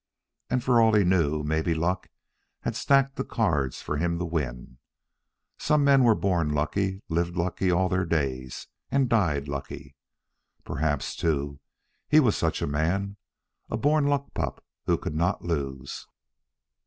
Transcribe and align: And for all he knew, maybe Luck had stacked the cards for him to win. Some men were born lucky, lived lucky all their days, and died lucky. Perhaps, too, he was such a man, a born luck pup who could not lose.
And 0.49 0.63
for 0.63 0.81
all 0.81 0.93
he 0.93 1.03
knew, 1.03 1.43
maybe 1.43 1.75
Luck 1.75 2.09
had 2.61 2.75
stacked 2.75 3.17
the 3.17 3.23
cards 3.23 3.83
for 3.83 3.97
him 3.97 4.17
to 4.17 4.25
win. 4.25 4.79
Some 5.59 5.83
men 5.83 6.03
were 6.03 6.15
born 6.15 6.55
lucky, 6.55 7.03
lived 7.07 7.35
lucky 7.37 7.69
all 7.69 7.87
their 7.87 8.07
days, 8.07 8.65
and 8.89 9.07
died 9.07 9.47
lucky. 9.47 9.95
Perhaps, 10.63 11.15
too, 11.15 11.59
he 12.09 12.19
was 12.19 12.35
such 12.35 12.63
a 12.63 12.65
man, 12.67 13.17
a 13.69 13.77
born 13.77 14.07
luck 14.07 14.33
pup 14.33 14.65
who 14.87 14.97
could 14.97 15.13
not 15.15 15.43
lose. 15.45 16.07